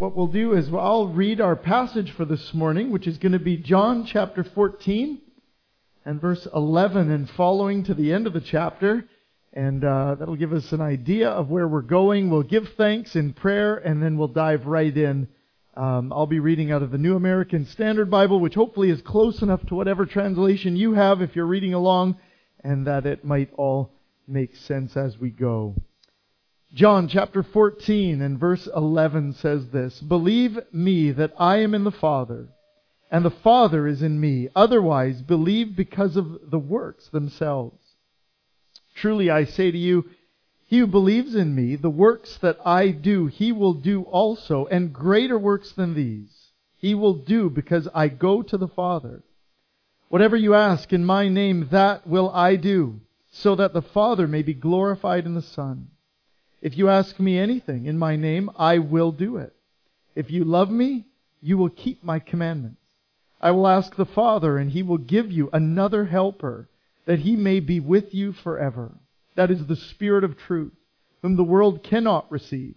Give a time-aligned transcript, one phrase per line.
[0.00, 3.38] what we'll do is I'll read our passage for this morning, which is going to
[3.38, 5.20] be John chapter 14
[6.06, 9.04] and verse 11 and following to the end of the chapter.
[9.52, 12.30] And uh, that'll give us an idea of where we're going.
[12.30, 15.28] We'll give thanks in prayer, and then we'll dive right in.
[15.76, 19.42] Um, I'll be reading out of the New American Standard Bible, which hopefully is close
[19.42, 22.16] enough to whatever translation you have if you're reading along,
[22.64, 23.92] and that it might all
[24.26, 25.74] make sense as we go.
[26.72, 31.90] John chapter 14 and verse 11 says this, Believe me that I am in the
[31.90, 32.48] Father,
[33.10, 34.48] and the Father is in me.
[34.54, 37.96] Otherwise, believe because of the works themselves.
[38.94, 40.10] Truly I say to you,
[40.66, 44.92] he who believes in me, the works that I do, he will do also, and
[44.92, 46.40] greater works than these
[46.80, 49.22] he will do because I go to the Father.
[50.08, 54.42] Whatever you ask in my name, that will I do, so that the Father may
[54.42, 55.88] be glorified in the Son.
[56.60, 59.54] If you ask me anything in my name, I will do it.
[60.14, 61.06] If you love me,
[61.40, 62.82] you will keep my commandments.
[63.40, 66.68] I will ask the Father, and he will give you another helper,
[67.06, 68.92] that he may be with you forever.
[69.36, 70.74] That is the Spirit of truth,
[71.22, 72.74] whom the world cannot receive,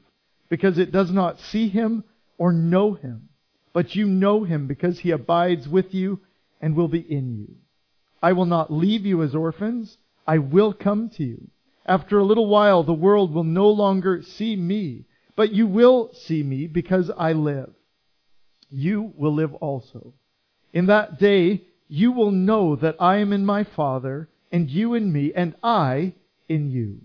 [0.47, 2.05] because it does not see him
[2.37, 3.27] or know him.
[3.73, 6.21] But you know him because he abides with you
[6.61, 7.55] and will be in you.
[8.21, 9.97] I will not leave you as orphans.
[10.25, 11.49] I will come to you.
[11.85, 16.43] After a little while, the world will no longer see me, but you will see
[16.43, 17.73] me because I live.
[18.69, 20.13] You will live also.
[20.71, 25.11] In that day, you will know that I am in my Father, and you in
[25.11, 26.13] me, and I
[26.47, 27.01] in you.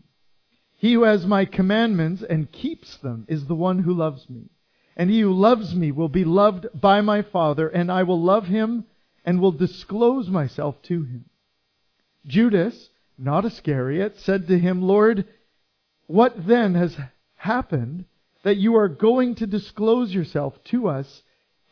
[0.76, 4.48] He who has my commandments and keeps them is the one who loves me.
[4.96, 8.46] And he who loves me will be loved by my Father, and I will love
[8.46, 8.84] him
[9.24, 11.24] and will disclose myself to him.
[12.26, 15.26] Judas, not Iscariot, said to him, Lord,
[16.06, 16.96] what then has
[17.34, 18.04] happened
[18.44, 21.22] that you are going to disclose yourself to us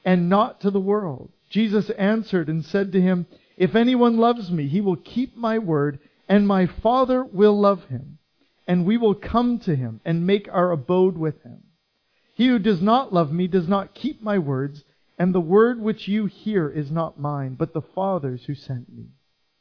[0.05, 1.33] and not to the world?
[1.49, 6.01] Jesus answered and said to him, If anyone loves me, he will keep my word,
[6.29, 8.19] and my Father will love him,
[8.67, 11.63] and we will come to him and make our abode with him.
[12.35, 14.85] He who does not love me does not keep my words,
[15.19, 19.07] and the word which you hear is not mine, but the Father's who sent me.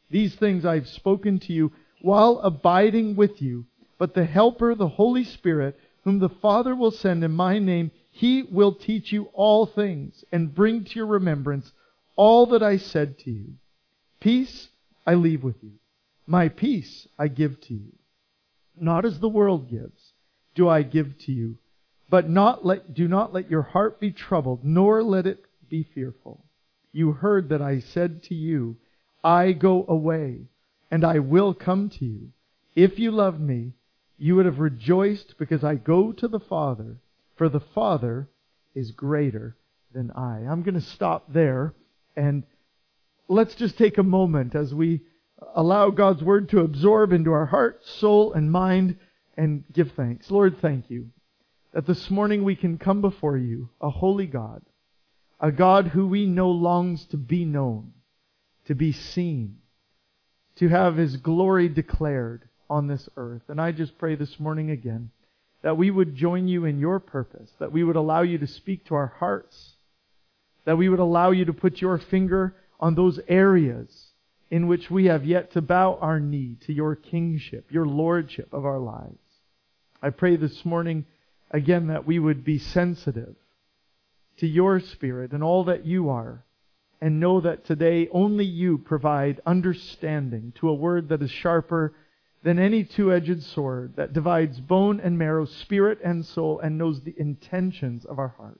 [0.09, 1.71] These things I have spoken to you
[2.01, 3.65] while abiding with you.
[3.97, 8.43] But the Helper, the Holy Spirit, whom the Father will send in my name, he
[8.43, 11.71] will teach you all things and bring to your remembrance
[12.15, 13.53] all that I said to you.
[14.19, 14.69] Peace
[15.05, 15.73] I leave with you.
[16.27, 17.93] My peace I give to you.
[18.79, 20.13] Not as the world gives,
[20.53, 21.57] do I give to you.
[22.09, 26.45] But not let, do not let your heart be troubled, nor let it be fearful.
[26.91, 28.77] You heard that I said to you,
[29.25, 30.41] I go away,
[30.91, 32.29] and I will come to you.
[32.75, 33.73] If you loved me,
[34.19, 36.97] you would have rejoiced because I go to the Father,
[37.35, 38.29] for the Father
[38.75, 39.57] is greater
[39.91, 40.41] than I.
[40.41, 41.73] I'm going to stop there,
[42.15, 42.43] and
[43.27, 45.01] let's just take a moment as we
[45.55, 48.95] allow God's Word to absorb into our heart, soul, and mind,
[49.35, 50.29] and give thanks.
[50.29, 51.09] Lord, thank you
[51.73, 54.61] that this morning we can come before you, a holy God,
[55.39, 57.91] a God who we know longs to be known
[58.65, 59.57] to be seen,
[60.57, 63.43] to have His glory declared on this earth.
[63.47, 65.11] And I just pray this morning again
[65.61, 68.85] that we would join you in your purpose, that we would allow you to speak
[68.85, 69.73] to our hearts,
[70.65, 74.11] that we would allow you to put your finger on those areas
[74.51, 78.65] in which we have yet to bow our knee to your kingship, your lordship of
[78.65, 79.17] our lives.
[80.01, 81.05] I pray this morning
[81.49, 83.35] again that we would be sensitive
[84.37, 86.44] to your spirit and all that you are
[87.05, 91.93] and know that today only you provide understanding to a word that is sharper
[92.43, 97.13] than any two-edged sword that divides bone and marrow, spirit and soul, and knows the
[97.19, 98.57] intentions of our hearts.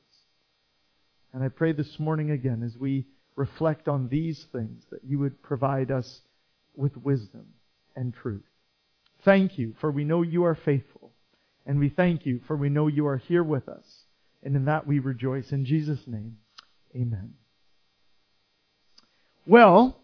[1.34, 5.42] And I pray this morning again as we reflect on these things that you would
[5.42, 6.22] provide us
[6.76, 7.48] with wisdom
[7.96, 8.46] and truth.
[9.24, 11.14] Thank you, for we know you are faithful.
[11.66, 14.04] And we thank you, for we know you are here with us.
[14.44, 15.52] And in that we rejoice.
[15.52, 16.38] In Jesus' name,
[16.96, 17.34] amen.
[19.48, 19.96] Well,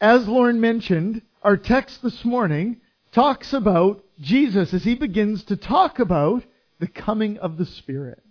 [0.00, 2.80] as Lauren mentioned, our text this morning
[3.12, 6.44] talks about Jesus as he begins to talk about
[6.78, 8.22] the coming of the Spirit.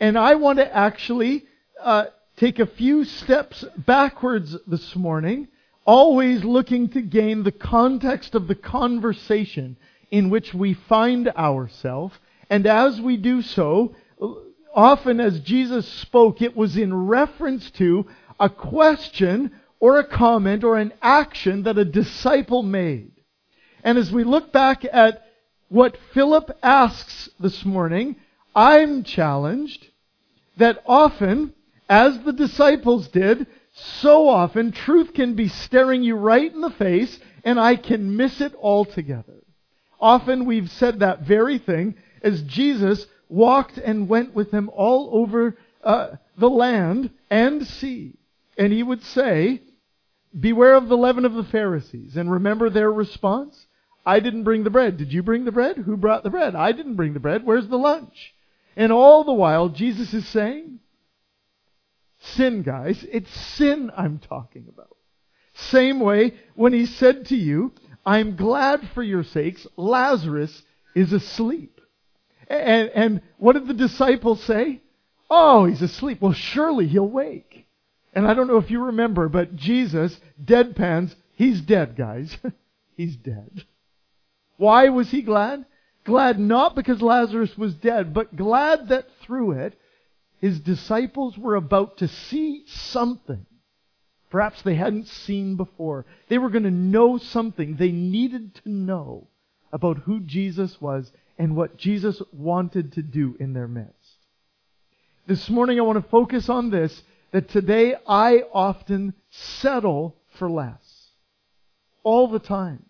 [0.00, 1.44] And I want to actually
[1.82, 2.06] uh,
[2.38, 5.48] take a few steps backwards this morning,
[5.84, 9.76] always looking to gain the context of the conversation
[10.10, 12.14] in which we find ourselves.
[12.48, 13.94] And as we do so,
[14.74, 18.06] often as Jesus spoke, it was in reference to
[18.42, 23.12] a question or a comment or an action that a disciple made.
[23.84, 25.24] And as we look back at
[25.68, 28.16] what Philip asks this morning,
[28.54, 29.86] I'm challenged
[30.56, 31.54] that often,
[31.88, 37.20] as the disciples did, so often truth can be staring you right in the face
[37.44, 39.44] and I can miss it altogether.
[40.00, 45.56] Often we've said that very thing as Jesus walked and went with them all over
[45.84, 48.16] uh, the land and sea.
[48.56, 49.62] And he would say,
[50.38, 52.16] Beware of the leaven of the Pharisees.
[52.16, 53.66] And remember their response?
[54.04, 54.96] I didn't bring the bread.
[54.96, 55.76] Did you bring the bread?
[55.76, 56.54] Who brought the bread?
[56.54, 57.44] I didn't bring the bread.
[57.44, 58.34] Where's the lunch?
[58.74, 60.80] And all the while, Jesus is saying,
[62.18, 63.04] Sin, guys.
[63.10, 64.96] It's sin I'm talking about.
[65.54, 67.72] Same way when he said to you,
[68.06, 70.62] I'm glad for your sakes, Lazarus
[70.94, 71.80] is asleep.
[72.48, 74.80] And, and what did the disciples say?
[75.30, 76.20] Oh, he's asleep.
[76.20, 77.66] Well, surely he'll wake.
[78.12, 82.36] And I don't know if you remember, but Jesus deadpans, he's dead, guys.
[82.96, 83.64] he's dead.
[84.56, 85.64] Why was he glad?
[86.04, 89.78] Glad not because Lazarus was dead, but glad that through it,
[90.40, 93.46] his disciples were about to see something
[94.32, 96.06] perhaps they hadn't seen before.
[96.28, 99.28] They were going to know something they needed to know
[99.70, 104.16] about who Jesus was and what Jesus wanted to do in their midst.
[105.26, 111.10] This morning I want to focus on this that today I often settle for less.
[112.04, 112.84] All the time.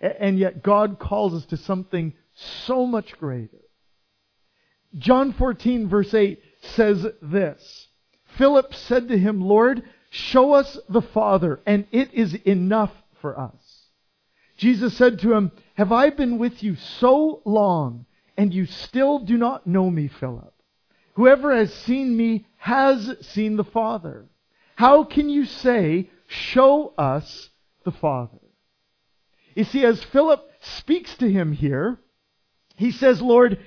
[0.00, 3.60] And yet God calls us to something so much greater.
[4.96, 7.88] John 14 verse 8 says this.
[8.36, 13.86] Philip said to him, Lord, show us the Father, and it is enough for us.
[14.56, 18.06] Jesus said to him, Have I been with you so long,
[18.36, 20.53] and you still do not know me, Philip?
[21.14, 24.26] Whoever has seen me has seen the Father.
[24.76, 27.50] How can you say, Show us
[27.84, 28.38] the Father?
[29.54, 31.98] You see, as Philip speaks to him here,
[32.76, 33.58] he says, Lord,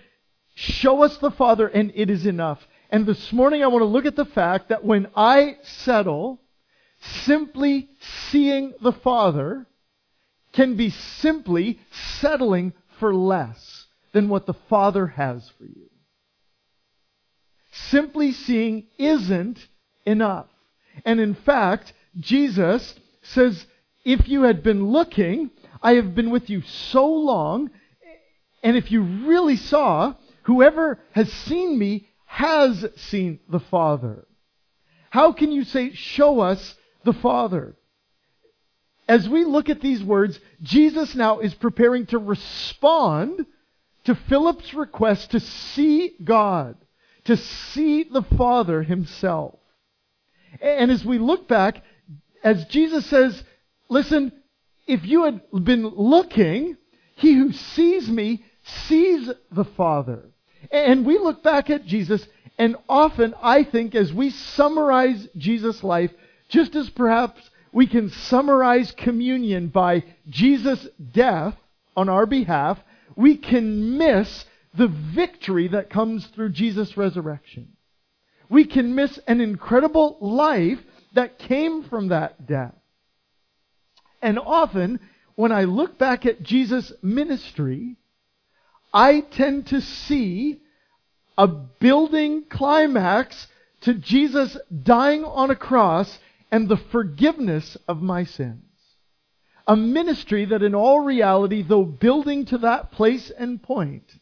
[0.55, 2.65] show us the Father, and it is enough.
[2.89, 6.41] And this morning I want to look at the fact that when I settle,
[7.23, 7.89] simply
[8.29, 9.65] seeing the Father
[10.51, 11.79] can be simply
[12.19, 15.89] settling for less than what the Father has for you.
[17.89, 19.67] Simply seeing isn't
[20.05, 20.47] enough.
[21.05, 23.65] And in fact, Jesus says,
[24.03, 25.51] if you had been looking,
[25.81, 27.69] I have been with you so long,
[28.63, 34.25] and if you really saw, whoever has seen me has seen the Father.
[35.09, 37.75] How can you say, show us the Father?
[39.07, 43.45] As we look at these words, Jesus now is preparing to respond
[44.05, 46.75] to Philip's request to see God,
[47.27, 49.55] to see the Father himself.
[50.61, 51.83] And as we look back,
[52.43, 53.43] as Jesus says,
[53.89, 54.31] listen,
[54.87, 56.77] if you had been looking,
[57.15, 58.43] he who sees me
[58.87, 60.29] sees the Father.
[60.71, 62.25] And we look back at Jesus,
[62.57, 66.11] and often I think as we summarize Jesus' life,
[66.47, 71.55] just as perhaps we can summarize communion by Jesus' death
[71.95, 72.79] on our behalf,
[73.15, 74.45] we can miss
[74.77, 77.69] the victory that comes through Jesus' resurrection.
[78.49, 80.79] We can miss an incredible life
[81.13, 82.75] that came from that death.
[84.21, 84.99] And often,
[85.35, 87.97] when I look back at Jesus' ministry,
[88.93, 90.61] I tend to see
[91.37, 93.47] a building climax
[93.81, 96.17] to Jesus dying on a cross
[96.51, 98.63] and the forgiveness of my sins.
[99.67, 104.19] A ministry that in all reality, though building to that place and point,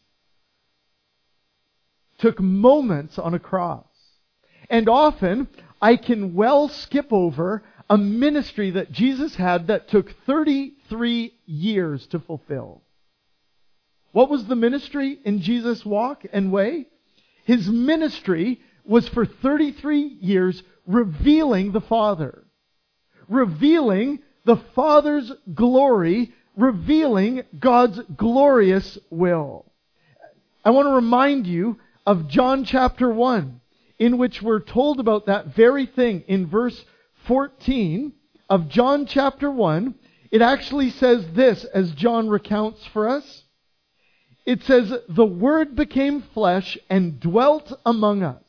[2.18, 3.84] took moments on a cross.
[4.70, 5.48] And often,
[5.80, 12.18] I can well skip over a ministry that Jesus had that took 33 years to
[12.18, 12.82] fulfill.
[14.12, 16.86] What was the ministry in Jesus' walk and way?
[17.44, 22.44] His ministry was for 33 years revealing the Father.
[23.28, 29.66] Revealing the Father's glory, revealing God's glorious will.
[30.64, 33.60] I want to remind you of John chapter 1,
[33.98, 36.84] in which we're told about that very thing in verse
[37.26, 38.12] 14
[38.48, 39.94] of John chapter 1.
[40.30, 43.44] It actually says this as John recounts for us
[44.46, 48.42] it says, The Word became flesh and dwelt among us.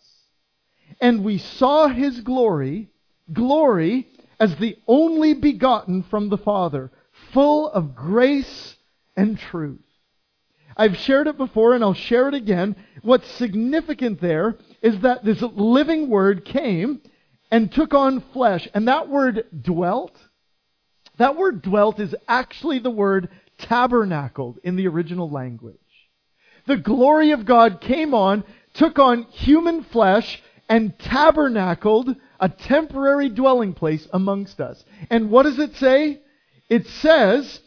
[1.01, 2.89] And we saw his glory,
[3.33, 4.07] glory
[4.39, 6.91] as the only begotten from the Father,
[7.33, 8.75] full of grace
[9.15, 9.81] and truth.
[10.77, 12.75] I've shared it before and I'll share it again.
[13.01, 17.01] What's significant there is that this living word came
[17.51, 18.67] and took on flesh.
[18.73, 20.15] And that word dwelt,
[21.17, 25.77] that word dwelt is actually the word tabernacled in the original language.
[26.67, 28.43] The glory of God came on,
[28.73, 34.83] took on human flesh, and tabernacled a temporary dwelling place amongst us.
[35.09, 36.21] And what does it say?
[36.69, 37.61] It says,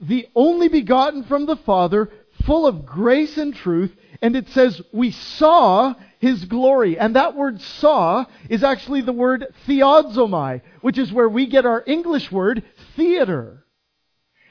[0.00, 2.10] the only begotten from the Father,
[2.46, 6.98] full of grace and truth, and it says, we saw his glory.
[6.98, 11.82] And that word saw is actually the word theodzomai, which is where we get our
[11.86, 12.62] English word
[12.96, 13.64] theater.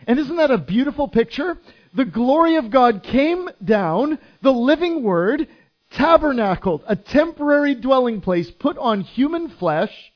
[0.05, 1.57] And isn't that a beautiful picture?
[1.93, 5.47] The glory of God came down, the living word,
[5.91, 10.12] tabernacled, a temporary dwelling place put on human flesh,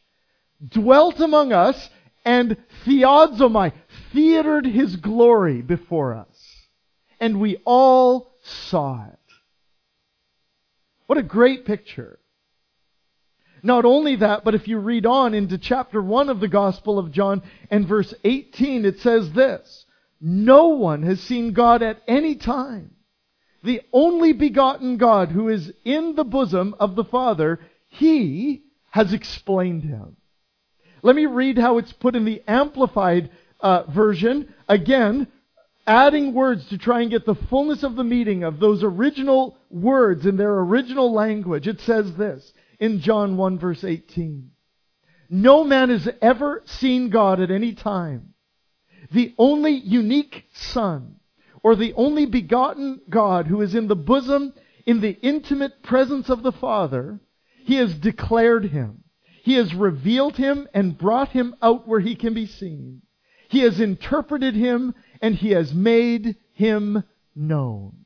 [0.68, 1.90] dwelt among us,
[2.26, 3.72] and theodzomai,
[4.12, 6.37] theatered his glory before us.
[7.20, 9.20] And we all saw it.
[11.08, 12.20] What a great picture.
[13.64, 17.12] Not only that, but if you read on into chapter 1 of the Gospel of
[17.12, 19.86] John and verse 18, it says this
[20.22, 22.92] No one has seen God at any time.
[23.64, 29.84] The only begotten God who is in the bosom of the Father, He has explained
[29.84, 30.18] Him.
[31.02, 34.54] Let me read how it's put in the Amplified uh, version.
[34.68, 35.28] Again,
[35.88, 40.26] adding words to try and get the fullness of the meaning of those original words
[40.26, 41.68] in their original language.
[41.68, 44.52] It says this in John 1 verse 18.
[45.30, 48.34] No man has ever seen God at any time.
[49.12, 51.16] The only unique Son,
[51.64, 54.54] or the only begotten God who is in the bosom,
[54.86, 57.20] in the intimate presence of the Father,
[57.66, 59.04] He has declared Him.
[59.44, 63.02] He has revealed Him and brought Him out where He can be seen.
[63.50, 67.04] He has interpreted Him and He has made Him
[67.36, 68.06] known.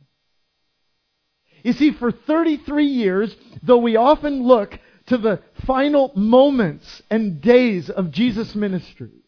[1.64, 7.90] You see, for 33 years, though we often look to the final moments and days
[7.90, 9.22] of Jesus' ministry,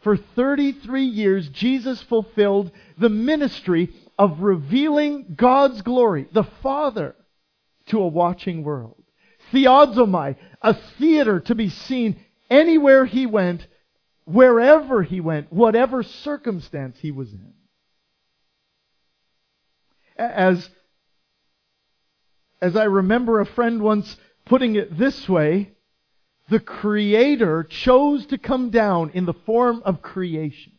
[0.00, 7.14] for 33 years, Jesus fulfilled the ministry of revealing God's glory, the Father,
[7.86, 9.02] to a watching world.
[9.52, 13.66] Theodzomai, a theater to be seen anywhere he went,
[14.32, 17.52] wherever he went, whatever circumstance he was in.
[20.16, 20.68] As,
[22.60, 25.72] as I remember a friend once putting it this way,
[26.48, 30.72] the Creator chose to come down in the form of creation.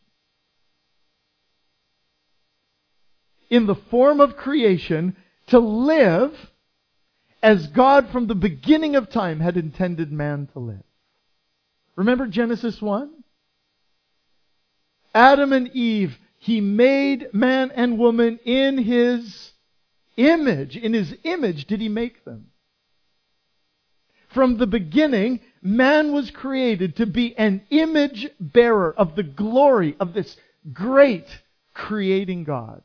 [3.50, 5.15] In the form of creation
[5.48, 6.34] to live
[7.41, 10.84] as God from the beginning of time had intended man to live.
[11.96, 13.12] Remember Genesis 1?
[15.13, 19.51] Adam and Eve, He made man and woman in His
[20.18, 20.77] image.
[20.77, 22.48] In His image did He make them.
[24.30, 30.13] From the beginning, man was created to be an image bearer of the glory of
[30.13, 30.38] this
[30.72, 31.27] great
[31.74, 32.82] creating God.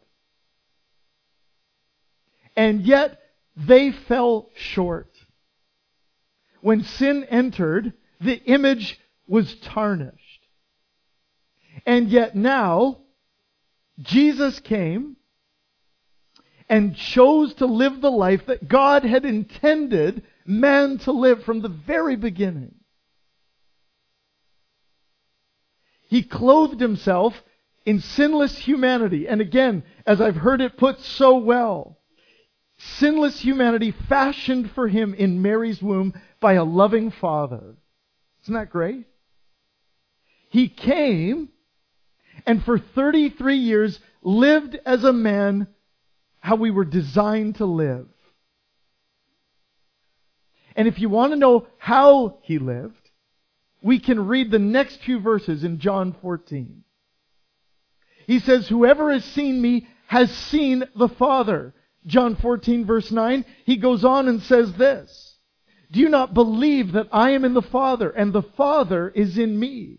[2.57, 3.21] And yet,
[3.57, 5.11] they fell short.
[6.61, 10.26] When sin entered, the image was tarnished.
[11.87, 12.99] And yet now,
[14.01, 15.17] Jesus came
[16.69, 21.69] and chose to live the life that God had intended man to live from the
[21.69, 22.75] very beginning.
[26.09, 27.35] He clothed himself
[27.85, 29.29] in sinless humanity.
[29.29, 31.99] And again, as I've heard it put so well,
[32.79, 37.77] sinless humanity fashioned for him in Mary's womb by a loving father.
[38.43, 39.07] Isn't that great?
[40.51, 41.49] He came
[42.47, 45.67] and for 33 years lived as a man
[46.41, 48.07] how we were designed to live.
[50.77, 53.11] And if you want to know how he lived,
[53.83, 56.85] we can read the next few verses in John 14.
[58.27, 61.75] He says, Whoever has seen me has seen the Father.
[62.07, 65.39] John 14, verse 9, he goes on and says this
[65.91, 69.59] Do you not believe that I am in the Father, and the Father is in
[69.59, 69.99] me?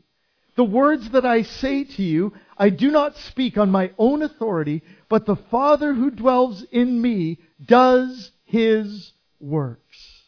[0.57, 4.81] The words that I say to you, I do not speak on my own authority,
[5.07, 10.23] but the Father who dwells in me does his works.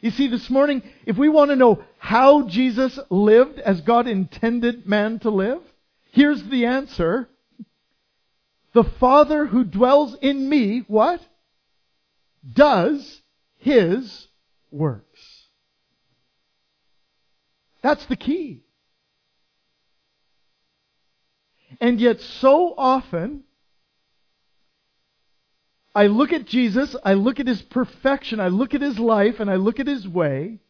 [0.00, 4.86] You see, this morning, if we want to know how Jesus lived as God intended
[4.86, 5.62] man to live,
[6.12, 7.28] here's the answer.
[8.72, 11.20] The Father who dwells in me, what?
[12.48, 13.20] Does
[13.56, 14.28] his
[14.70, 15.48] works.
[17.82, 18.62] That's the key.
[21.80, 23.44] And yet, so often,
[25.94, 29.50] I look at Jesus, I look at his perfection, I look at his life, and
[29.50, 30.60] I look at his way,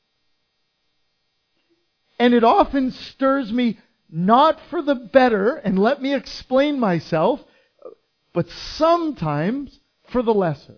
[2.19, 3.79] and it often stirs me
[4.11, 7.45] not for the better, and let me explain myself,
[8.33, 9.79] but sometimes
[10.09, 10.77] for the lesser.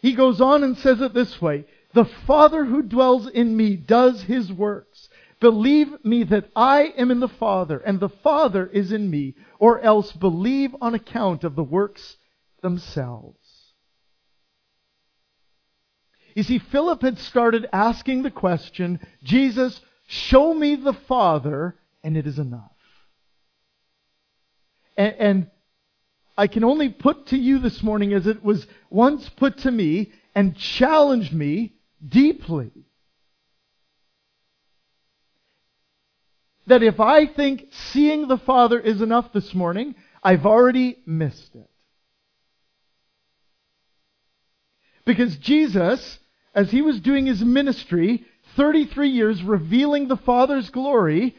[0.00, 4.22] He goes on and says it this way The Father who dwells in me does
[4.22, 5.08] his works.
[5.40, 9.80] Believe me that I am in the Father, and the Father is in me, or
[9.80, 12.16] else believe on account of the works
[12.62, 13.36] themselves.
[16.34, 22.26] You see, Philip had started asking the question, Jesus, show me the Father, and it
[22.26, 22.70] is enough.
[24.96, 25.50] And, and
[26.36, 30.12] I can only put to you this morning as it was once put to me
[30.34, 31.74] and challenged me
[32.06, 32.70] deeply.
[36.68, 41.68] That if I think seeing the Father is enough this morning, I've already missed it.
[45.04, 46.18] Because Jesus,
[46.54, 48.24] as he was doing his ministry,
[48.56, 51.34] 33 years revealing the Father's glory,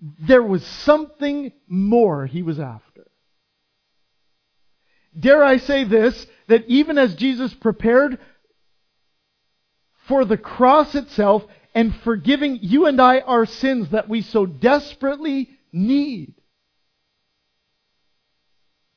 [0.00, 3.06] there was something more he was after.
[5.18, 8.18] Dare I say this, that even as Jesus prepared
[10.06, 11.44] for the cross itself
[11.78, 16.34] and forgiving you and I our sins that we so desperately need,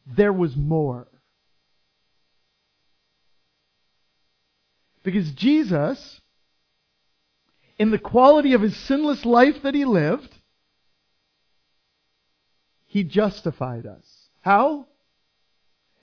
[0.07, 1.07] there was more.
[5.03, 6.21] Because Jesus,
[7.77, 10.35] in the quality of his sinless life that he lived,
[12.87, 14.07] he justified us.
[14.41, 14.87] How?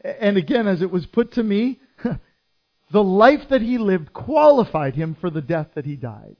[0.04, 1.80] And again, as it was put to me,
[2.92, 6.36] the life that he lived qualified him for the death that he died.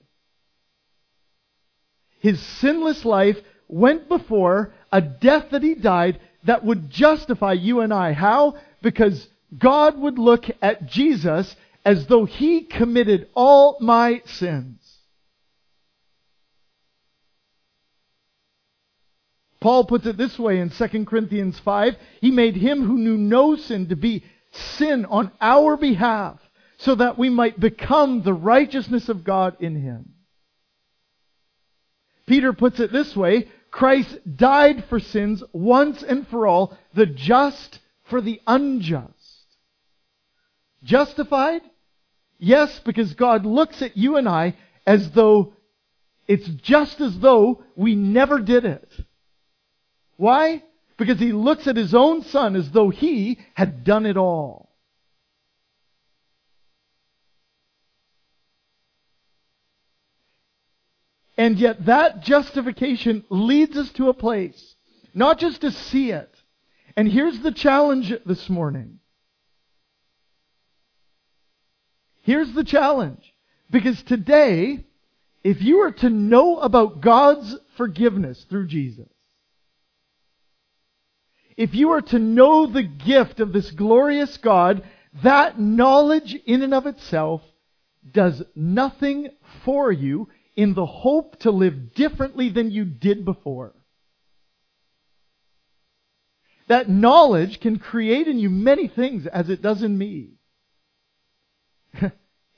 [2.19, 7.93] His sinless life went before a death that he died that would justify you and
[7.93, 8.13] I.
[8.13, 8.57] How?
[8.83, 14.99] Because God would look at Jesus as though he committed all my sins.
[19.61, 23.57] Paul puts it this way in 2 Corinthians 5 He made him who knew no
[23.57, 26.41] sin to be sin on our behalf,
[26.79, 30.15] so that we might become the righteousness of God in him.
[32.29, 37.81] Peter puts it this way Christ died for sins once and for all, the just
[38.05, 39.13] for the unjust.
[40.83, 41.63] Justified?
[42.39, 45.55] Yes, because God looks at you and I as though
[46.27, 48.91] it's just as though we never did it.
[50.17, 50.63] Why?
[50.97, 54.68] Because he looks at his own son as though he had done it all.
[61.39, 64.75] And yet that justification leads us to a place,
[65.15, 66.35] not just to see it.
[66.97, 68.99] And here's the challenge this morning.
[72.23, 73.33] Here's the challenge.
[73.71, 74.85] Because today,
[75.45, 79.09] if you are to know about God's forgiveness through Jesus,
[81.57, 84.83] if you are to know the gift of this glorious God,
[85.23, 87.43] that knowledge in and of itself
[88.11, 89.29] does nothing
[89.65, 93.73] for you in the hope to live differently than you did before.
[96.67, 100.31] That knowledge can create in you many things as it does in me.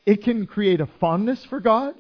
[0.06, 1.94] it can create a fondness for God.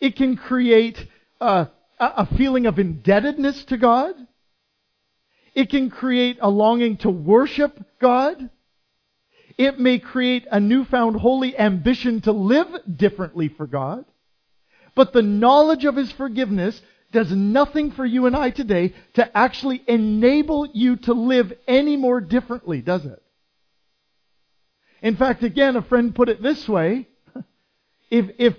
[0.00, 1.02] It can create
[1.40, 4.14] a, a feeling of indebtedness to God.
[5.54, 8.50] It can create a longing to worship God.
[9.56, 14.04] It may create a newfound holy ambition to live differently for God.
[14.94, 16.80] But the knowledge of His forgiveness
[17.12, 22.20] does nothing for you and I today to actually enable you to live any more
[22.20, 23.22] differently, does it?
[25.02, 27.08] In fact, again, a friend put it this way.
[28.10, 28.56] If, if,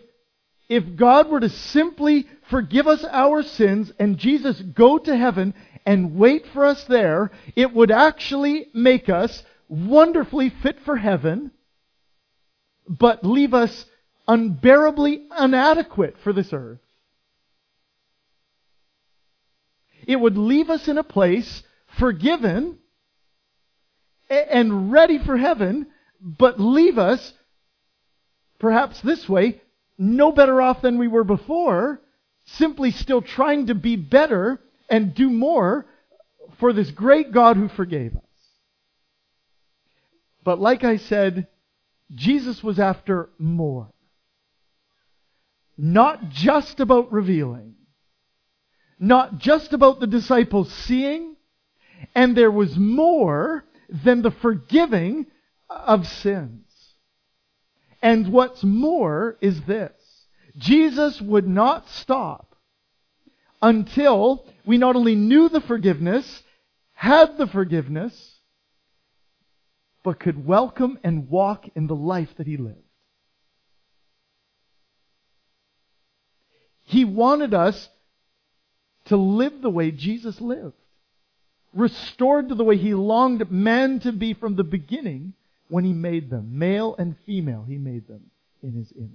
[0.67, 5.54] if God were to simply forgive us our sins and Jesus go to heaven
[5.86, 11.52] and wait for us there, it would actually make us wonderfully fit for heaven,
[12.88, 13.86] but leave us
[14.27, 16.79] unbearably inadequate for this earth.
[20.07, 21.63] It would leave us in a place
[21.97, 22.77] forgiven
[24.29, 25.88] and ready for heaven,
[26.19, 27.33] but leave us,
[28.59, 29.62] perhaps this way,
[29.97, 32.01] no better off than we were before,
[32.45, 34.59] simply still trying to be better
[34.89, 35.86] and do more
[36.59, 38.21] for this great God who forgave us.
[40.43, 41.47] But like I said,
[42.13, 43.89] Jesus was after more.
[45.86, 47.76] Not just about revealing,
[48.98, 51.36] not just about the disciples seeing,
[52.15, 55.26] and there was more than the forgiving
[55.69, 56.63] of sins.
[58.02, 59.91] And what's more is this
[60.56, 62.56] Jesus would not stop
[63.62, 66.43] until we not only knew the forgiveness,
[66.93, 68.39] had the forgiveness,
[70.02, 72.78] but could welcome and walk in the life that he lived.
[76.93, 77.89] He wanted us
[79.06, 80.75] to live the way Jesus lived,
[81.73, 85.34] restored to the way he longed man to be from the beginning
[85.69, 86.60] when he made them.
[86.60, 88.29] Male and female, he made them
[88.62, 89.10] in his image.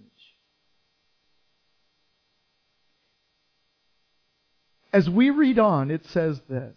[4.92, 6.76] As we read on, it says this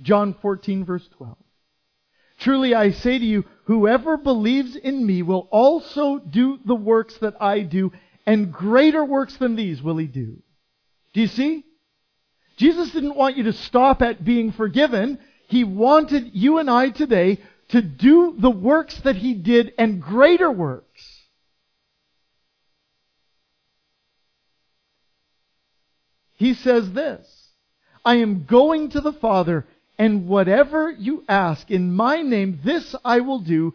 [0.00, 1.36] John 14, verse 12.
[2.38, 7.34] Truly I say to you, whoever believes in me will also do the works that
[7.42, 7.90] I do,
[8.30, 10.40] and greater works than these will he do.
[11.14, 11.64] Do you see?
[12.56, 15.18] Jesus didn't want you to stop at being forgiven.
[15.48, 17.40] He wanted you and I today
[17.70, 21.02] to do the works that he did and greater works.
[26.36, 27.26] He says this
[28.04, 29.66] I am going to the Father,
[29.98, 33.74] and whatever you ask in my name, this I will do,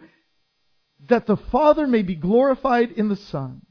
[1.09, 3.64] that the Father may be glorified in the Son.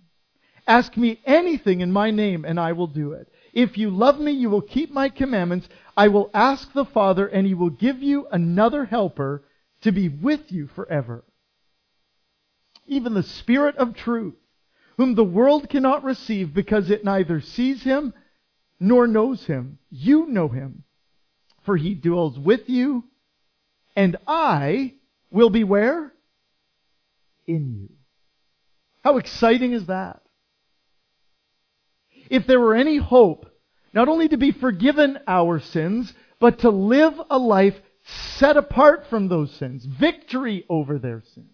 [0.66, 3.28] Ask me anything in my name, and I will do it.
[3.52, 5.68] If you love me, you will keep my commandments.
[5.96, 9.44] I will ask the Father, and he will give you another helper
[9.82, 11.24] to be with you forever.
[12.86, 14.34] Even the Spirit of truth,
[14.96, 18.14] whom the world cannot receive because it neither sees him
[18.80, 19.78] nor knows him.
[19.90, 20.84] You know him,
[21.62, 23.04] for he dwells with you,
[23.94, 24.94] and I
[25.30, 26.12] will be where?
[27.46, 27.90] In you.
[29.02, 30.23] How exciting is that?
[32.30, 33.46] If there were any hope,
[33.92, 37.80] not only to be forgiven our sins, but to live a life
[38.36, 41.48] set apart from those sins, victory over their sins.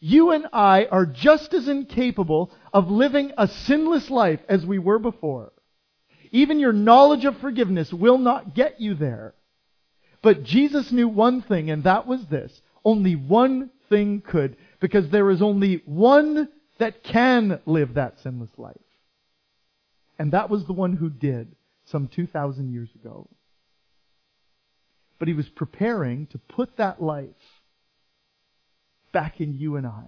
[0.00, 4.98] You and I are just as incapable of living a sinless life as we were
[4.98, 5.52] before.
[6.32, 9.34] Even your knowledge of forgiveness will not get you there.
[10.22, 12.62] But Jesus knew one thing, and that was this.
[12.84, 16.48] Only one thing could, because there is only one
[16.80, 18.76] that can live that sinless life.
[20.18, 23.28] And that was the one who did some 2,000 years ago.
[25.18, 27.26] But he was preparing to put that life
[29.12, 30.04] back in you and I.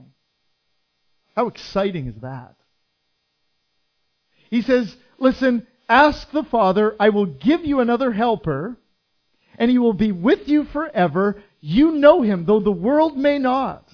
[1.36, 2.56] How exciting is that?
[4.50, 8.76] He says, Listen, ask the Father, I will give you another helper,
[9.58, 11.42] and he will be with you forever.
[11.60, 13.90] You know him, though the world may not.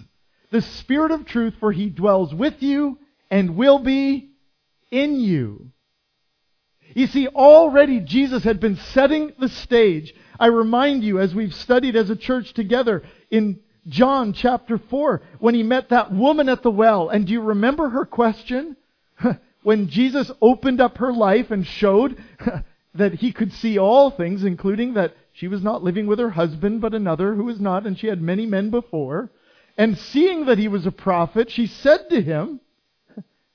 [0.51, 2.99] The Spirit of truth, for he dwells with you
[3.31, 4.31] and will be
[4.91, 5.71] in you.
[6.95, 10.15] You see, already Jesus had been setting the stage.
[10.41, 15.55] I remind you, as we've studied as a church together in John chapter 4, when
[15.55, 17.09] he met that woman at the well.
[17.09, 18.77] And do you remember her question?
[19.63, 22.23] when Jesus opened up her life and showed
[22.95, 26.81] that he could see all things, including that she was not living with her husband,
[26.81, 29.31] but another who was not, and she had many men before.
[29.79, 32.61] And seeing that he was a prophet, she said to him,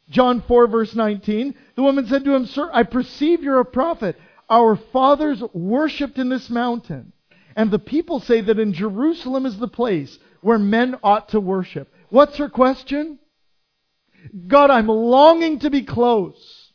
[0.10, 4.18] John 4 verse 19, the woman said to him, Sir, I perceive you're a prophet.
[4.50, 7.12] Our fathers worshipped in this mountain.
[7.56, 11.94] And the people say that in Jerusalem is the place where men ought to worship.
[12.10, 13.20] What's her question?
[14.48, 16.72] God, I'm longing to be close.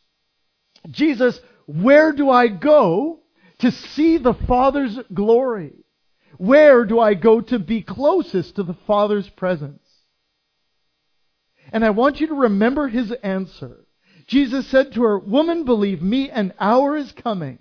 [0.90, 3.20] Jesus, where do I go
[3.60, 5.72] to see the Father's glory?
[6.38, 9.82] Where do I go to be closest to the Father's presence?
[11.72, 13.84] And I want you to remember his answer.
[14.26, 17.58] Jesus said to her, Woman, believe me, an hour is coming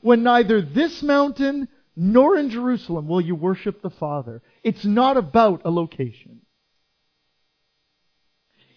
[0.00, 4.42] when neither this mountain nor in Jerusalem will you worship the Father.
[4.62, 6.40] It's not about a location.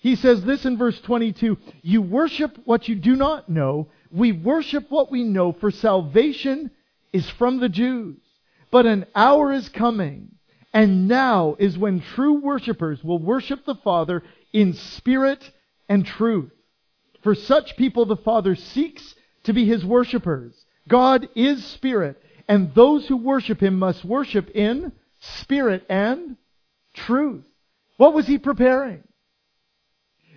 [0.01, 3.87] He says this in verse 22 You worship what you do not know.
[4.11, 6.71] We worship what we know, for salvation
[7.13, 8.17] is from the Jews.
[8.73, 10.31] But an hour is coming,
[10.73, 15.51] and now is when true worshippers will worship the Father in spirit
[15.87, 16.51] and truth.
[17.21, 20.65] For such people the Father seeks to be his worshippers.
[20.87, 26.35] God is spirit, and those who worship him must worship in spirit and
[26.95, 27.45] truth.
[27.97, 29.03] What was he preparing?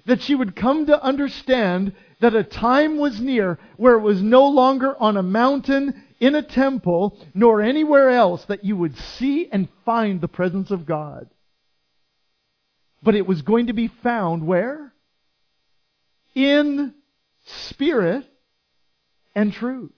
[0.04, 4.46] That she would come to understand that a time was near where it was no
[4.46, 9.68] longer on a mountain, in a temple, nor anywhere else that you would see and
[9.84, 11.28] find the presence of God.
[13.02, 14.92] But it was going to be found where?
[16.34, 16.94] In
[17.44, 18.26] spirit
[19.34, 19.92] and truth.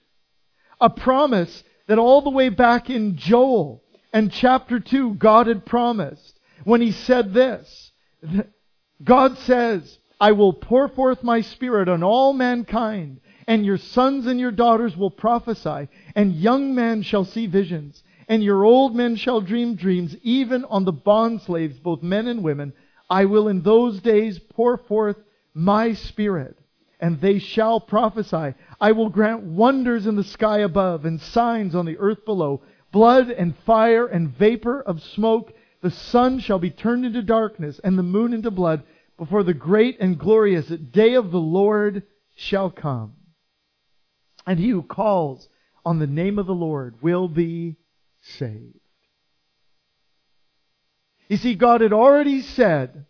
[0.81, 6.39] A promise that all the way back in Joel and chapter 2, God had promised
[6.63, 7.91] when He said this.
[9.03, 14.39] God says, I will pour forth my spirit on all mankind, and your sons and
[14.39, 19.41] your daughters will prophesy, and young men shall see visions, and your old men shall
[19.41, 22.71] dream dreams, even on the bondslaves, both men and women.
[23.09, 25.17] I will in those days pour forth
[25.55, 26.59] my spirit,
[26.99, 28.53] and they shall prophesy.
[28.79, 33.31] I will grant wonders in the sky above, and signs on the earth below, blood
[33.31, 35.53] and fire and vapor of smoke.
[35.81, 38.83] The sun shall be turned into darkness, and the moon into blood,
[39.17, 42.03] before the great and glorious day of the Lord
[42.35, 43.15] shall come.
[44.49, 45.47] And he who calls
[45.85, 47.75] on the name of the Lord will be
[48.19, 48.79] saved.
[51.27, 53.05] You see, God had already said,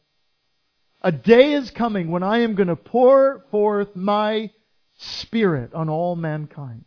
[1.02, 4.52] a day is coming when I am going to pour forth my
[4.97, 6.84] spirit on all mankind.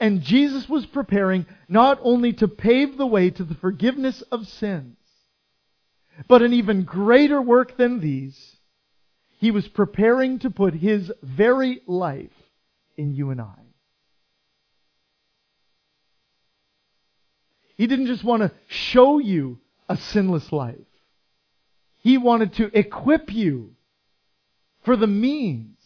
[0.00, 4.96] And Jesus was preparing not only to pave the way to the forgiveness of sins,
[6.28, 8.55] but an even greater work than these
[9.38, 12.30] he was preparing to put his very life
[12.96, 13.66] in you and I.
[17.76, 20.76] He didn't just want to show you a sinless life.
[21.98, 23.74] He wanted to equip you
[24.84, 25.76] for the means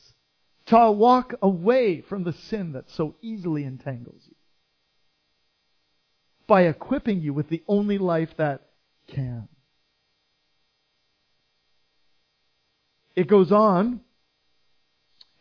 [0.66, 4.36] to walk away from the sin that so easily entangles you.
[6.46, 8.62] By equipping you with the only life that
[9.08, 9.48] can.
[13.16, 14.00] It goes on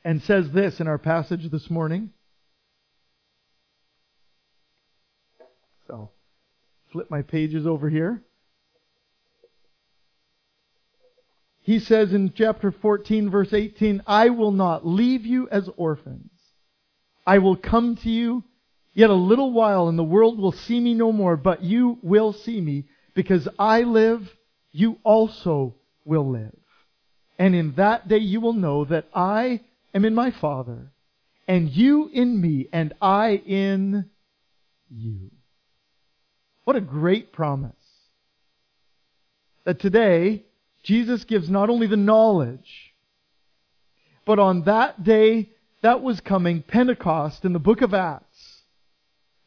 [0.03, 2.12] and says this in our passage this morning.
[5.88, 6.12] So,
[6.91, 8.23] flip my pages over here.
[11.62, 16.32] He says in chapter 14, verse 18, I will not leave you as orphans.
[17.27, 18.43] I will come to you
[18.93, 22.34] yet a little while, and the world will see me no more, but you will
[22.34, 24.27] see me, because I live,
[24.71, 26.59] you also will live.
[27.39, 29.62] And in that day you will know that I
[29.93, 30.91] am in my Father,
[31.47, 34.10] and you in me, and I in
[34.89, 35.32] you.
[36.65, 37.71] What a great promise.
[39.63, 40.43] That today,
[40.84, 42.93] Jesus gives not only the knowledge,
[44.25, 45.49] but on that day
[45.82, 48.63] that was coming, Pentecost in the book of Acts,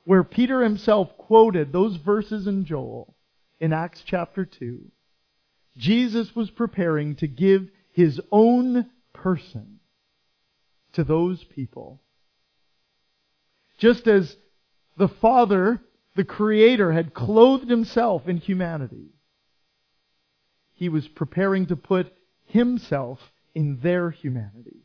[0.05, 3.15] where Peter himself quoted those verses in Joel
[3.61, 4.81] in Acts chapter 2.
[5.77, 9.81] Jesus was preparing to give his own person
[10.93, 12.01] to those people.
[13.79, 14.37] Just as
[14.97, 15.81] the Father,
[16.15, 19.11] the Creator, had clothed himself in humanity,
[20.75, 22.13] he was preparing to put
[22.47, 23.19] himself
[23.55, 24.81] in their humanity,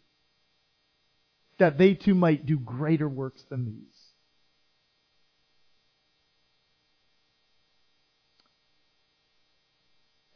[1.58, 3.84] that they too might do greater works than these.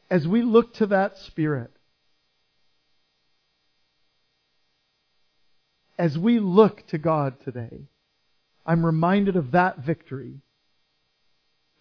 [0.09, 1.71] As we look to that Spirit,
[6.01, 7.87] as we look to God today,
[8.65, 10.41] I'm reminded of that victory.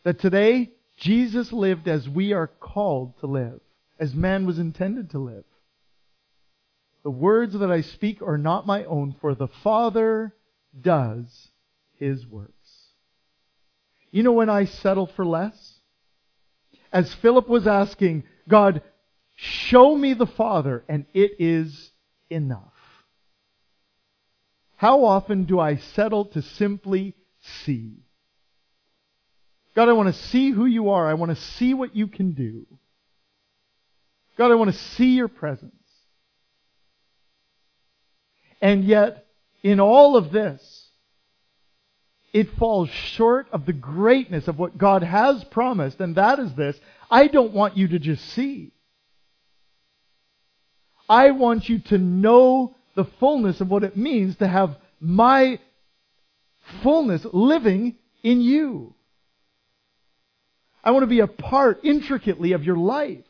[0.04, 3.60] That today, Jesus lived as we are called to live,
[3.98, 5.44] as man was intended to live.
[7.02, 10.34] The words that I speak are not my own, for the Father
[10.78, 11.48] does
[11.98, 12.52] his works.
[14.10, 15.80] You know when I settle for less?
[16.92, 18.82] As Philip was asking, God,
[19.34, 21.90] show me the Father, and it is
[22.28, 22.69] enough.
[24.80, 27.14] How often do I settle to simply
[27.66, 27.98] see?
[29.76, 31.06] God, I want to see who you are.
[31.06, 32.66] I want to see what you can do.
[34.38, 35.74] God, I want to see your presence.
[38.62, 39.26] And yet,
[39.62, 40.88] in all of this,
[42.32, 46.80] it falls short of the greatness of what God has promised, and that is this
[47.10, 48.72] I don't want you to just see.
[51.06, 55.58] I want you to know the fullness of what it means to have my
[56.82, 58.94] fullness living in you.
[60.84, 63.24] I want to be a part intricately of your life.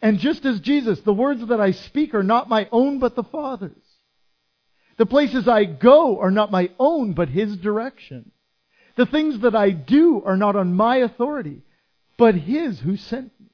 [0.00, 3.24] And just as Jesus, the words that I speak are not my own but the
[3.24, 3.72] Father's.
[4.96, 8.30] The places I go are not my own but His direction.
[8.94, 11.62] The things that I do are not on my authority,
[12.16, 13.50] but His who sent me.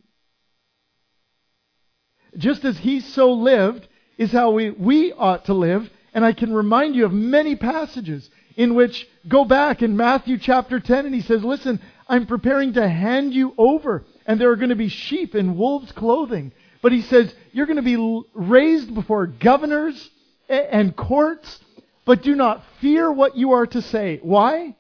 [2.37, 5.89] Just as He so lived, is how we, we ought to live.
[6.13, 10.81] And I can remind you of many passages in which go back in Matthew chapter
[10.81, 14.71] 10 and he says, listen, I'm preparing to hand you over and there are going
[14.71, 16.53] to be sheep in wolves' clothing.
[16.83, 20.11] But he says, you're going to be raised before governors
[20.49, 21.61] and courts,
[22.05, 24.21] but do not fear what you are to say.
[24.23, 24.77] Why?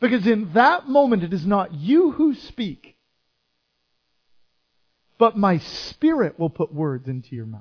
[0.00, 2.96] Because in that moment it is not you who speak,
[5.20, 7.60] but my spirit will put words into your mouth.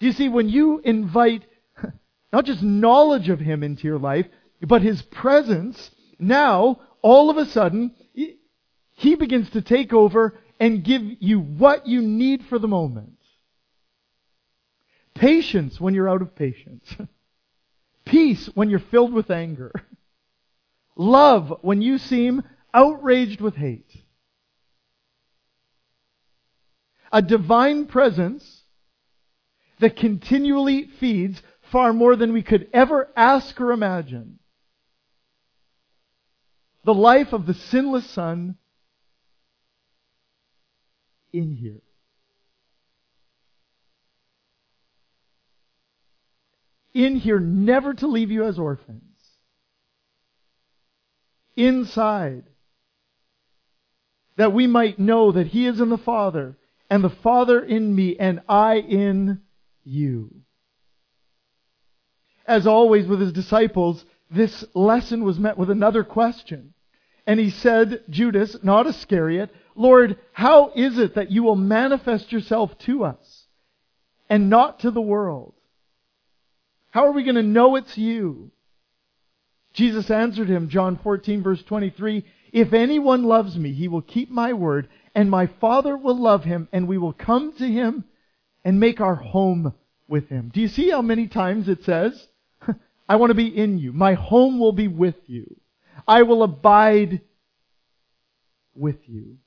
[0.00, 1.44] You see, when you invite
[2.32, 4.26] not just knowledge of Him into your life,
[4.60, 7.94] but His presence, now, all of a sudden,
[8.96, 13.16] He begins to take over and give you what you need for the moment.
[15.14, 16.92] Patience when you're out of patience.
[18.04, 19.70] Peace when you're filled with anger.
[20.96, 22.42] Love when you seem
[22.74, 24.07] outraged with hate.
[27.10, 28.64] A divine presence
[29.80, 34.38] that continually feeds far more than we could ever ask or imagine.
[36.84, 38.56] The life of the sinless Son
[41.32, 41.82] in here.
[46.94, 49.02] In here, never to leave you as orphans.
[51.54, 52.44] Inside,
[54.36, 56.57] that we might know that He is in the Father,
[56.90, 59.42] and the Father in me, and I in
[59.84, 60.34] you.
[62.46, 66.74] As always with His disciples, this lesson was met with another question.
[67.26, 72.76] And he said, Judas, not Iscariot, Lord, how is it that you will manifest yourself
[72.80, 73.46] to us
[74.30, 75.52] and not to the world?
[76.90, 78.50] How are we going to know it's you?
[79.74, 84.54] Jesus answered him, John 14 verse 23, If anyone loves me, he will keep my
[84.54, 84.88] word,
[85.18, 88.04] and my Father will love him, and we will come to him
[88.64, 89.74] and make our home
[90.06, 90.48] with him.
[90.54, 92.28] Do you see how many times it says,
[93.08, 93.92] I want to be in you.
[93.92, 95.56] My home will be with you.
[96.06, 97.20] I will abide
[98.76, 99.38] with you.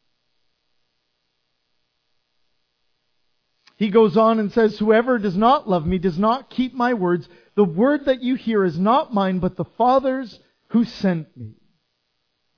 [3.78, 7.30] He goes on and says, Whoever does not love me does not keep my words.
[7.56, 10.38] The word that you hear is not mine, but the Father's
[10.72, 11.54] who sent me.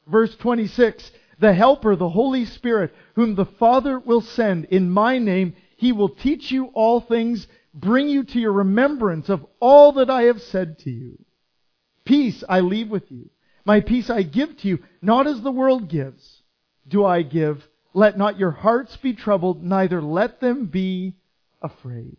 [0.08, 1.12] Verse 26,
[1.44, 6.08] The Helper, the Holy Spirit, whom the Father will send in my name, he will
[6.08, 10.80] teach you all things, bring you to your remembrance of all that I have said
[10.80, 11.22] to you.
[12.06, 13.30] Peace I leave with you.
[13.66, 16.44] My peace I give to you, not as the world gives,
[16.88, 17.68] do I give.
[17.94, 21.18] Let not your hearts be troubled, neither let them be
[21.62, 22.16] afraid.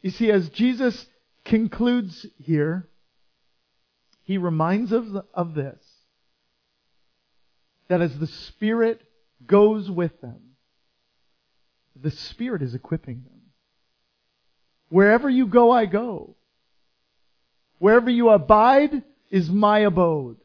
[0.00, 1.04] You see, as Jesus
[1.44, 2.88] concludes here,
[4.22, 5.85] he reminds of, of this
[7.88, 9.00] that as the Spirit
[9.46, 10.40] goes with them,
[11.94, 13.40] the Spirit is equipping them.
[14.88, 16.36] Wherever you go, I go.
[17.78, 20.38] Wherever you abide is my abode.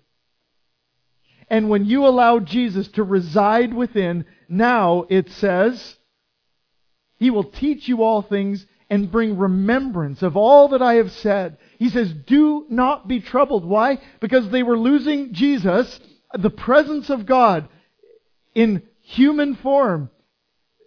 [1.49, 5.97] And when you allow Jesus to reside within, now it says,
[7.19, 11.57] He will teach you all things and bring remembrance of all that I have said.
[11.79, 13.63] He says, do not be troubled.
[13.63, 13.99] Why?
[14.19, 15.97] Because they were losing Jesus,
[16.33, 17.67] the presence of God
[18.53, 20.09] in human form.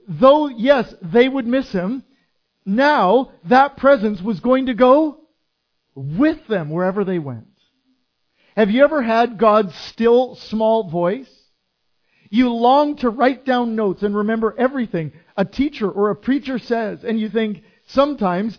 [0.08, 2.04] Though, yes, they would miss Him,
[2.66, 5.20] now that presence was going to go
[5.94, 7.46] with them wherever they went.
[8.56, 11.30] Have you ever had God's still small voice?
[12.30, 17.04] You long to write down notes and remember everything a teacher or a preacher says,
[17.04, 18.58] and you think sometimes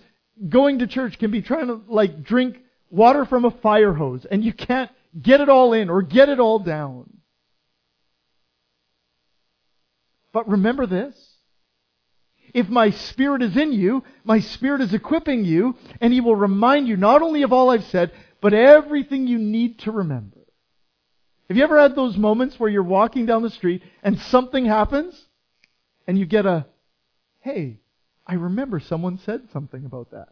[0.50, 2.58] going to church can be trying to like drink
[2.89, 6.39] water from a fire hose, and you can't get it all in or get it
[6.39, 7.10] all down.
[10.32, 11.15] But remember this.
[12.54, 16.88] If my spirit is in you, my spirit is equipping you, and he will remind
[16.88, 20.38] you not only of all I've said, but everything you need to remember.
[21.49, 25.25] Have you ever had those moments where you're walking down the street and something happens
[26.08, 26.65] and you get a,
[27.41, 27.80] hey,
[28.25, 30.30] I remember someone said something about that.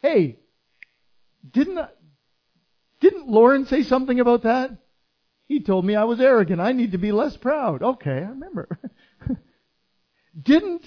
[0.00, 0.38] Hey,
[1.50, 1.88] didn't I,
[3.00, 4.70] didn't Lauren say something about that?
[5.46, 6.60] He told me I was arrogant.
[6.60, 7.82] I need to be less proud.
[7.82, 8.78] Okay, I remember.
[10.42, 10.84] didn't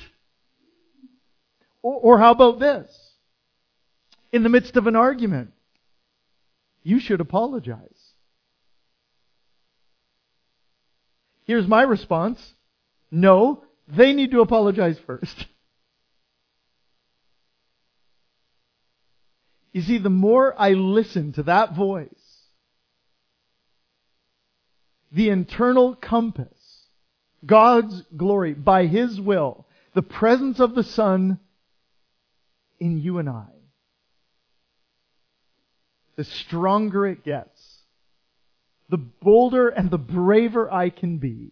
[1.82, 3.12] or, or how about this?
[4.32, 5.52] in the midst of an argument.
[6.84, 8.14] You should apologize.
[11.44, 12.54] Here's my response.
[13.12, 15.46] No, they need to apologize first.
[19.74, 22.10] You see, the more I listen to that voice,
[25.12, 26.88] the internal compass,
[27.46, 31.40] God's glory by His will, the presence of the Son
[32.80, 33.48] in you and I,
[36.16, 37.84] the stronger it gets,
[38.90, 41.52] the bolder and the braver I can be.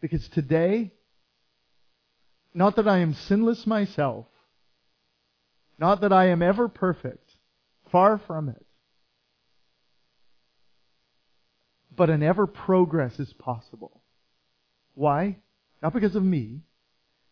[0.00, 0.92] Because today,
[2.54, 4.26] not that I am sinless myself,
[5.80, 7.30] not that I am ever perfect,
[7.90, 8.66] far from it,
[11.96, 14.02] but an ever progress is possible.
[14.94, 15.38] Why?
[15.82, 16.60] Not because of me,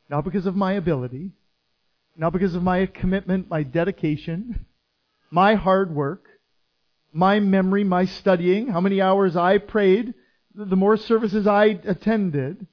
[0.09, 1.33] Not because of my ability,
[2.17, 4.65] not because of my commitment, my dedication,
[5.31, 6.25] my hard work,
[7.13, 10.15] my memory, my studying, how many hours I prayed,
[10.55, 12.67] the more services I attended.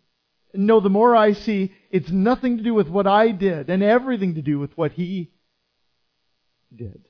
[0.53, 4.35] No, the more I see, it's nothing to do with what I did and everything
[4.35, 5.31] to do with what He
[6.73, 7.07] did.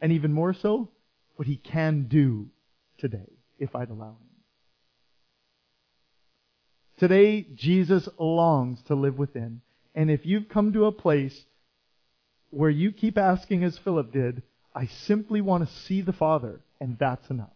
[0.00, 0.90] And even more so,
[1.36, 2.48] what He can do
[2.98, 4.34] today, if I'd allow Him.
[6.98, 9.60] Today, Jesus longs to live within.
[9.94, 11.44] And if you've come to a place
[12.50, 14.42] where you keep asking as Philip did,
[14.74, 17.48] I simply want to see the Father, and that's enough.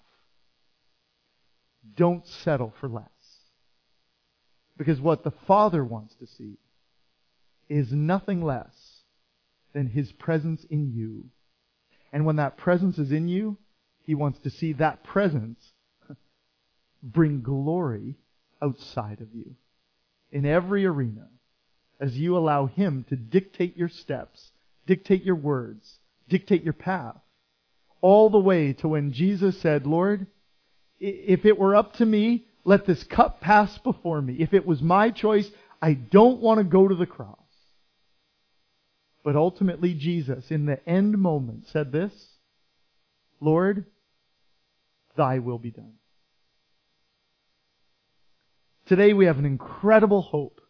[1.96, 3.04] Don't settle for less.
[4.76, 6.58] Because what the Father wants to see
[7.68, 8.74] is nothing less
[9.78, 11.26] than His presence in you.
[12.12, 13.56] And when that presence is in you,
[14.02, 15.72] He wants to see that presence
[17.00, 18.16] bring glory
[18.60, 19.54] outside of you.
[20.32, 21.28] In every arena,
[22.00, 24.50] as you allow Him to dictate your steps,
[24.84, 27.20] dictate your words, dictate your path.
[28.00, 30.26] All the way to when Jesus said, Lord,
[30.98, 34.38] if it were up to me, let this cup pass before me.
[34.40, 35.48] If it was my choice,
[35.80, 37.38] I don't want to go to the cross.
[39.28, 42.14] But ultimately, Jesus, in the end moment, said this
[43.42, 43.84] Lord,
[45.18, 45.96] thy will be done.
[48.86, 50.62] Today we have an incredible hope.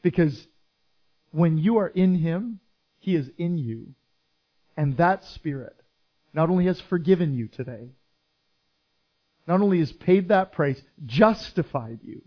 [0.00, 0.46] Because
[1.32, 2.60] when you are in Him,
[3.00, 3.96] He is in you.
[4.76, 5.74] And that Spirit
[6.32, 7.88] not only has forgiven you today,
[9.48, 12.22] not only has paid that price, justified you,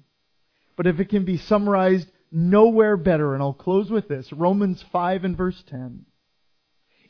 [0.76, 5.24] but if it can be summarized nowhere better, and I'll close with this Romans 5
[5.24, 6.06] and verse 10.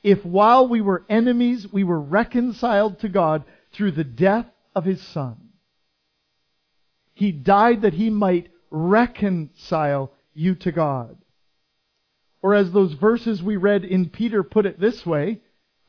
[0.03, 3.43] If while we were enemies, we were reconciled to God
[3.73, 5.37] through the death of His Son,
[7.13, 11.17] He died that He might reconcile you to God.
[12.41, 15.41] Or as those verses we read in Peter put it this way,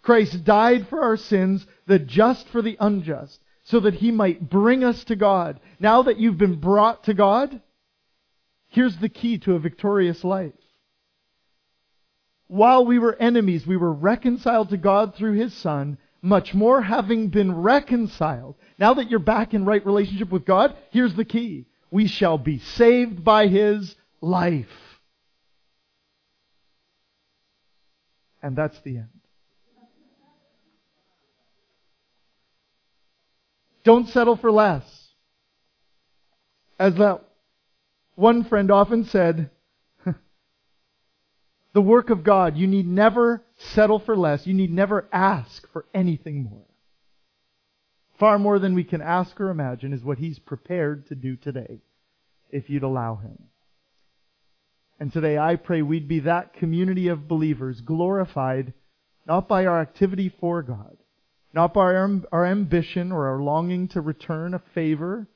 [0.02, 4.82] Christ died for our sins, the just for the unjust, so that he might bring
[4.84, 5.60] us to God.
[5.78, 7.60] Now that you've been brought to God,
[8.72, 10.52] here's the key to a victorious life.
[12.48, 17.28] While we were enemies, we were reconciled to God through his Son, much more having
[17.28, 18.56] been reconciled.
[18.78, 21.66] Now that you're back in right relationship with God, here's the key.
[21.90, 24.66] We shall be saved by his life.
[28.42, 29.08] And that's the end.
[33.84, 34.84] Don't settle for less.
[36.78, 37.22] As that
[38.14, 39.50] one friend often said,
[41.72, 44.46] the work of God, you need never settle for less.
[44.46, 46.66] You need never ask for anything more.
[48.18, 51.80] Far more than we can ask or imagine is what He's prepared to do today,
[52.50, 53.38] if you'd allow Him.
[55.00, 58.74] And today I pray we'd be that community of believers glorified
[59.26, 60.96] not by our activity for God,
[61.52, 65.26] not by our, our ambition or our longing to return a favor,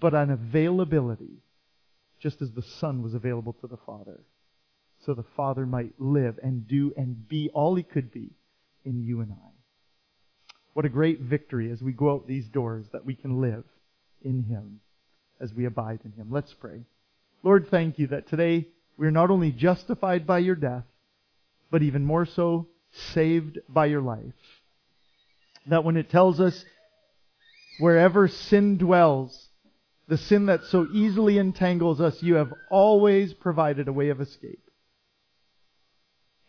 [0.00, 1.42] but an availability,
[2.18, 4.24] just as the Son was available to the Father,
[5.04, 8.30] so the Father might live and do and be all he could be
[8.84, 9.52] in you and I.
[10.72, 13.64] What a great victory as we go out these doors that we can live
[14.22, 14.80] in him
[15.40, 16.28] as we abide in him.
[16.30, 16.84] Let's pray.
[17.42, 20.84] Lord, thank you that today we are not only justified by your death,
[21.70, 22.68] but even more so,
[23.12, 24.22] saved by your life.
[25.66, 26.64] That when it tells us
[27.80, 29.48] wherever sin dwells,
[30.08, 34.62] the sin that so easily entangles us, you have always provided a way of escape.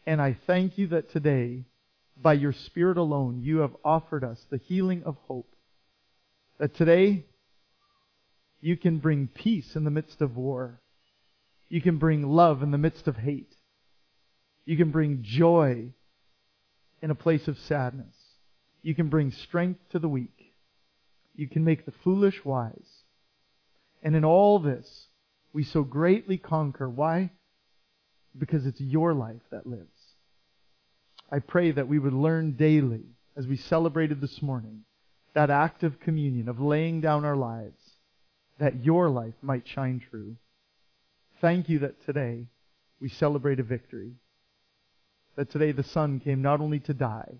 [0.06, 1.66] And I thank you that today,
[2.22, 5.56] by your Spirit alone, you have offered us the healing of hope.
[6.60, 7.26] That today,
[8.60, 10.82] you can bring peace in the midst of war.
[11.70, 13.56] You can bring love in the midst of hate.
[14.66, 15.94] You can bring joy
[17.02, 18.16] in a place of sadness.
[18.82, 20.54] You can bring strength to the weak.
[21.36, 22.93] You can make the foolish wise.
[24.04, 25.08] And in all this,
[25.54, 26.90] we so greatly conquer.
[26.90, 27.32] Why?
[28.38, 29.88] Because it's your life that lives.
[31.32, 34.84] I pray that we would learn daily, as we celebrated this morning,
[35.34, 37.82] that act of communion, of laying down our lives,
[38.60, 40.36] that your life might shine true.
[41.42, 42.46] Thank you that today
[43.00, 44.12] we celebrate a victory.
[45.36, 47.36] That today the Son came not only to die,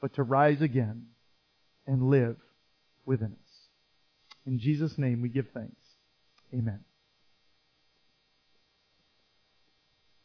[0.00, 1.06] but to rise again
[1.86, 2.36] and live
[3.06, 3.68] within us.
[4.46, 5.83] In Jesus' name we give thanks.
[6.54, 6.84] Amen.